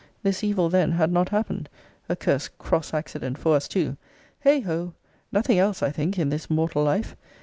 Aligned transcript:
This 0.23 0.43
evil 0.43 0.67
then 0.67 0.93
had 0.93 1.11
not 1.11 1.29
happened! 1.29 1.69
a 2.09 2.15
cursed 2.15 2.57
cross 2.57 2.91
accident 2.91 3.37
for 3.37 3.55
us, 3.55 3.67
too! 3.67 3.97
Heigh 4.43 4.61
ho! 4.61 4.95
nothing 5.31 5.59
else, 5.59 5.83
I 5.83 5.91
think, 5.91 6.17
in 6.17 6.29
this 6.29 6.49
mortal 6.49 6.83
life! 6.83 7.15